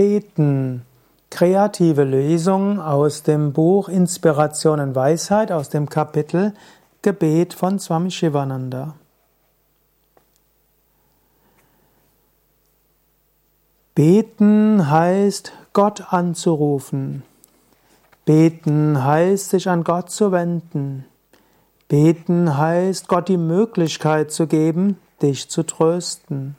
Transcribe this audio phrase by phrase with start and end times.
[0.00, 0.86] Beten.
[1.28, 6.54] Kreative Lesung aus dem Buch Inspiration und Weisheit aus dem Kapitel
[7.02, 8.94] Gebet von Swami Shivananda.
[13.94, 17.22] Beten heißt, Gott anzurufen.
[18.24, 21.04] Beten heißt, sich an Gott zu wenden.
[21.88, 26.56] Beten heißt, Gott die Möglichkeit zu geben, dich zu trösten.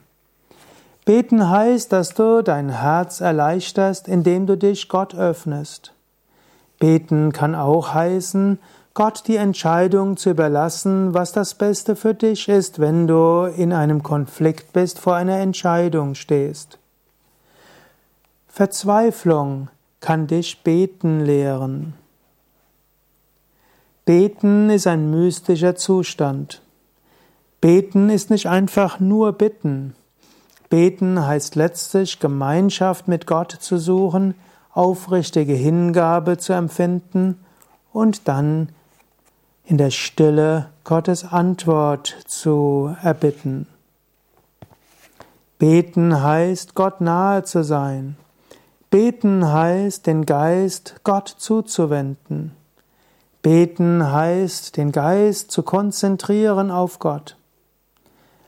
[1.04, 5.92] Beten heißt, dass du dein Herz erleichterst, indem du dich Gott öffnest.
[6.78, 8.58] Beten kann auch heißen,
[8.94, 14.02] Gott die Entscheidung zu überlassen, was das Beste für dich ist, wenn du in einem
[14.02, 16.78] Konflikt bist, vor einer Entscheidung stehst.
[18.48, 19.68] Verzweiflung
[20.00, 21.94] kann dich beten lehren.
[24.04, 26.60] Beten ist ein mystischer Zustand.
[27.60, 29.94] Beten ist nicht einfach nur bitten.
[30.72, 34.34] Beten heißt letztlich Gemeinschaft mit Gott zu suchen,
[34.72, 37.38] aufrichtige Hingabe zu empfinden
[37.92, 38.70] und dann
[39.66, 43.66] in der Stille Gottes Antwort zu erbitten.
[45.58, 48.16] Beten heißt Gott nahe zu sein.
[48.88, 52.52] Beten heißt den Geist Gott zuzuwenden.
[53.42, 57.36] Beten heißt den Geist zu konzentrieren auf Gott.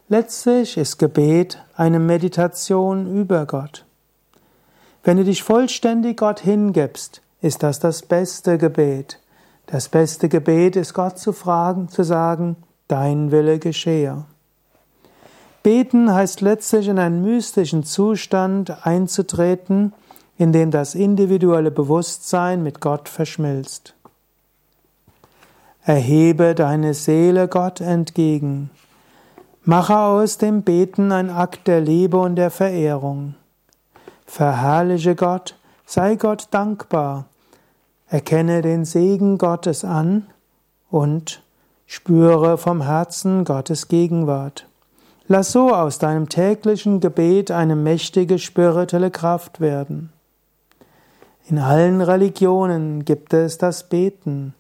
[0.09, 3.87] Letztlich ist Gebet eine Meditation über Gott.
[5.03, 9.19] Wenn du dich vollständig Gott hingibst, ist das das beste Gebet.
[9.65, 14.25] Das beste Gebet ist Gott zu fragen, zu sagen, dein Wille geschehe.
[15.63, 19.95] Beten heißt letztlich in einen mystischen Zustand einzutreten,
[20.37, 23.95] in dem das individuelle Bewusstsein mit Gott verschmilzt.
[25.83, 28.69] Erhebe deine Seele Gott entgegen.
[29.67, 33.35] Mache aus dem Beten ein Akt der Liebe und der Verehrung.
[34.27, 37.25] Verherrliche Gott, sei Gott dankbar,
[38.07, 40.27] erkenne den Segen Gottes an
[40.91, 41.43] und
[41.87, 44.67] spüre vom Herzen Gottes Gegenwart.
[45.29, 50.13] Lass so aus deinem täglichen Gebet eine mächtige spirituelle Kraft werden.
[51.49, 54.53] In allen Religionen gibt es das Beten.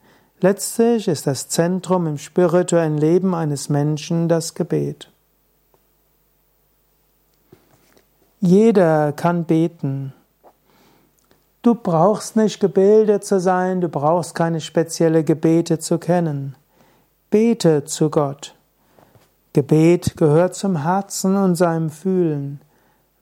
[0.44, 5.10] Letztlich ist das Zentrum im spirituellen Leben eines Menschen das Gebet.
[8.40, 10.12] Jeder kann beten.
[11.62, 16.56] Du brauchst nicht gebildet zu sein, du brauchst keine spezielle Gebete zu kennen.
[17.30, 18.54] Bete zu Gott.
[19.54, 22.60] Gebet gehört zum Herzen und seinem Fühlen.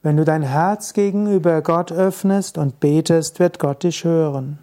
[0.01, 4.59] Wenn du dein Herz gegenüber Gott öffnest und betest, wird Gott dich hören.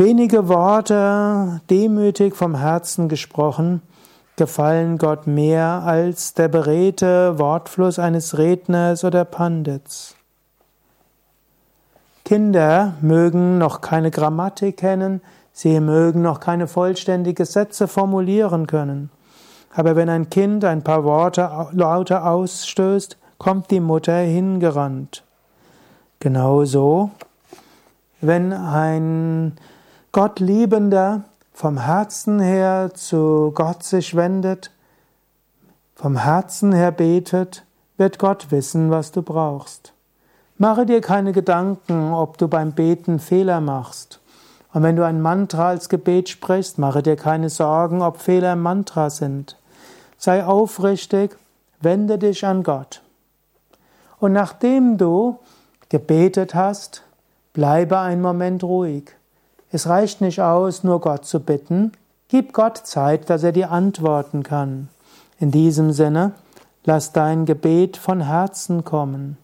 [0.00, 3.82] Wenige Worte, demütig vom Herzen gesprochen,
[4.36, 10.14] gefallen Gott mehr als der beredte Wortfluss eines Redners oder Pandits.
[12.24, 15.20] Kinder mögen noch keine Grammatik kennen,
[15.52, 19.10] sie mögen noch keine vollständige Sätze formulieren können.
[19.74, 25.24] Aber wenn ein Kind ein paar Worte lauter ausstößt, kommt die Mutter hingerannt.
[26.20, 27.10] Genauso,
[28.20, 29.58] wenn ein
[30.12, 34.70] Gott liebender vom Herzen her zu Gott sich wendet,
[35.94, 37.64] vom Herzen her betet,
[37.98, 39.92] wird Gott wissen, was du brauchst.
[40.56, 44.20] Mache dir keine Gedanken, ob du beim Beten Fehler machst.
[44.72, 48.62] Und wenn du ein Mantra als Gebet sprichst, mache dir keine Sorgen, ob Fehler im
[48.62, 49.56] Mantra sind.
[50.16, 51.36] Sei aufrichtig,
[51.80, 53.02] wende dich an Gott.
[54.20, 55.38] Und nachdem du
[55.90, 57.02] gebetet hast,
[57.52, 59.17] bleibe einen Moment ruhig.
[59.70, 61.92] Es reicht nicht aus, nur Gott zu bitten.
[62.28, 64.88] Gib Gott Zeit, dass er dir antworten kann.
[65.38, 66.32] In diesem Sinne,
[66.84, 69.36] lass dein Gebet von Herzen kommen.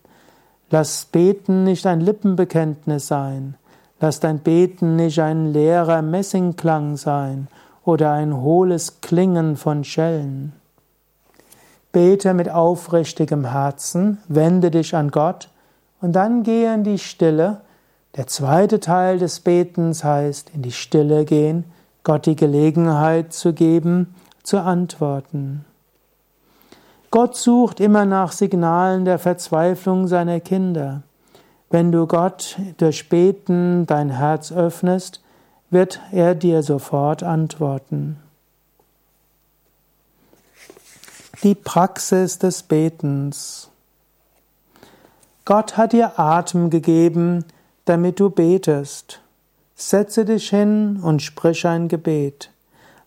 [0.71, 3.55] Lass Beten nicht ein Lippenbekenntnis sein.
[4.01, 7.49] Lass dein Beten nicht ein leerer Messingklang sein
[7.85, 10.53] oder ein hohles Klingen von Schellen.
[11.93, 15.49] Bete mit aufrichtigem Herzen, wende dich an Gott
[16.01, 17.61] und dann gehe in die Stille
[18.17, 21.65] der zweite Teil des Betens heißt, in die Stille gehen,
[22.05, 25.65] Gott die Gelegenheit zu geben, zu antworten.
[27.11, 31.03] Gott sucht immer nach Signalen der Verzweiflung seiner Kinder.
[31.71, 35.23] Wenn du Gott durch Beten dein Herz öffnest,
[35.71, 38.17] wird er dir sofort antworten.
[41.43, 43.71] Die Praxis des Betens.
[45.45, 47.45] Gott hat dir Atem gegeben,
[47.85, 49.21] damit du betest.
[49.75, 52.51] Setze dich hin und sprich ein Gebet.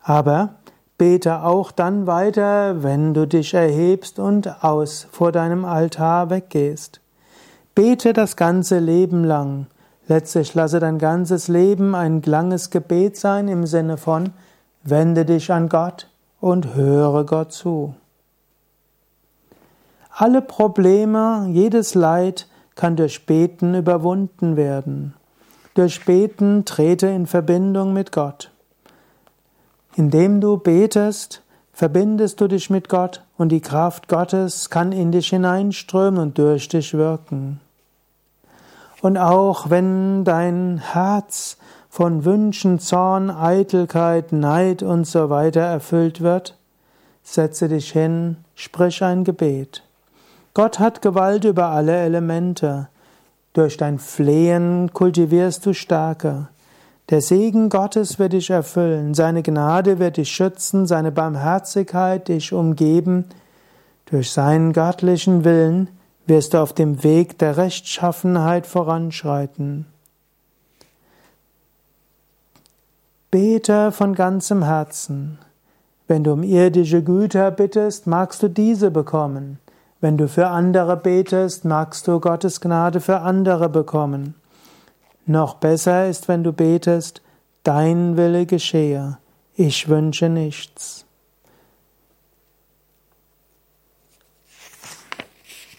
[0.01, 0.55] Aber
[0.97, 7.01] bete auch dann weiter, wenn du dich erhebst und aus vor deinem Altar weggehst.
[7.75, 9.67] Bete das ganze Leben lang.
[10.07, 14.31] Letztlich lasse dein ganzes Leben ein langes Gebet sein im Sinne von
[14.89, 16.09] wende dich an Gott
[16.39, 17.93] und höre Gott zu.
[20.11, 22.47] Alle Probleme, jedes Leid
[22.77, 25.13] kann durch Beten überwunden werden.
[25.73, 28.51] Durch Beten trete in Verbindung mit Gott.
[29.95, 31.41] Indem du betest,
[31.73, 36.69] verbindest du dich mit Gott und die Kraft Gottes kann in dich hineinströmen und durch
[36.69, 37.59] dich wirken.
[39.01, 41.57] Und auch wenn dein Herz
[41.89, 46.57] von Wünschen, Zorn, Eitelkeit, Neid und so weiter erfüllt wird,
[47.23, 49.83] setze dich hin, sprich ein Gebet.
[50.57, 52.87] Gott hat Gewalt über alle Elemente.
[53.53, 56.47] Durch dein Flehen kultivierst du Stärke.
[57.11, 63.25] Der Segen Gottes wird dich erfüllen, seine Gnade wird dich schützen, seine Barmherzigkeit dich umgeben.
[64.07, 65.89] Durch seinen göttlichen Willen
[66.25, 69.85] wirst du auf dem Weg der Rechtschaffenheit voranschreiten.
[73.29, 75.37] Bete von ganzem Herzen.
[76.07, 79.59] Wenn du um irdische Güter bittest, magst du diese bekommen.
[79.99, 84.35] Wenn du für andere betest, magst du Gottes Gnade für andere bekommen.
[85.25, 87.21] Noch besser ist, wenn du betest,
[87.63, 89.17] dein Wille geschehe,
[89.55, 91.05] ich wünsche nichts.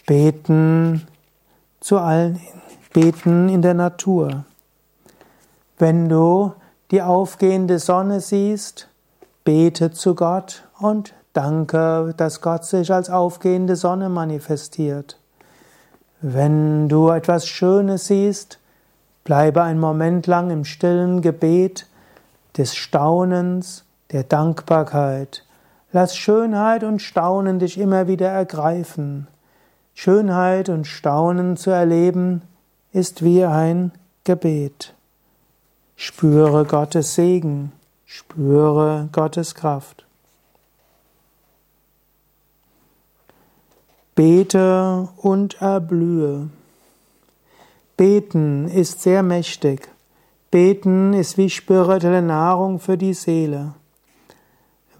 [0.05, 1.07] Beten
[1.79, 2.41] zu allen,
[2.93, 4.43] beten in der Natur.
[5.77, 6.53] Wenn du
[6.91, 8.89] die aufgehende Sonne siehst,
[9.43, 15.17] bete zu Gott und danke, dass Gott sich als aufgehende Sonne manifestiert.
[16.21, 18.59] Wenn du etwas Schönes siehst,
[19.23, 21.87] bleibe einen Moment lang im stillen Gebet
[22.57, 25.45] des Staunens, der Dankbarkeit.
[25.91, 29.27] Lass Schönheit und Staunen dich immer wieder ergreifen.
[29.93, 32.41] Schönheit und Staunen zu erleben
[32.91, 33.91] ist wie ein
[34.23, 34.93] Gebet.
[35.95, 37.71] Spüre Gottes Segen,
[38.05, 40.05] spüre Gottes Kraft.
[44.19, 46.49] Bete und erblühe.
[47.95, 49.87] Beten ist sehr mächtig.
[50.51, 53.75] Beten ist wie spirituelle Nahrung für die Seele.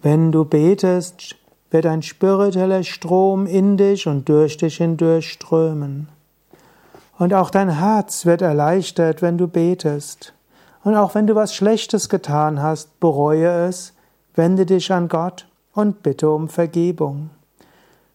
[0.02, 1.36] Wenn du betest,
[1.70, 6.08] wird ein spiritueller Strom in dich und durch dich hindurch strömen.
[7.18, 10.34] Und auch dein Herz wird erleichtert, wenn du betest.
[10.86, 13.92] Und auch wenn du was Schlechtes getan hast, bereue es,
[14.36, 17.32] wende dich an Gott und bitte um Vergebung.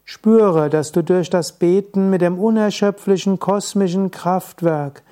[0.04, 5.02] Spüre, dass du durch das Beten mit dem unerschöpflichen kosmischen Kraftwerk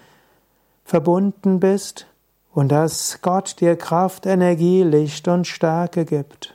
[0.85, 2.07] verbunden bist
[2.53, 6.55] und dass Gott dir Kraft, Energie, Licht und Stärke gibt.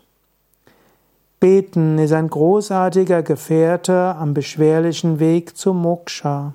[1.40, 6.54] Beten ist ein großartiger Gefährte am beschwerlichen Weg zum Moksha.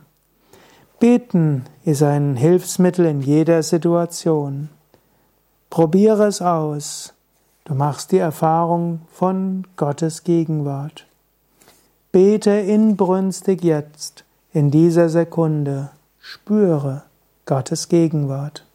[0.98, 4.68] Beten ist ein Hilfsmittel in jeder Situation.
[5.70, 7.14] Probiere es aus.
[7.64, 11.06] Du machst die Erfahrung von Gottes Gegenwart.
[12.12, 15.92] Bete inbrünstig jetzt, in dieser Sekunde.
[16.20, 17.04] Spüre
[17.46, 18.66] Gottes Gegenwart.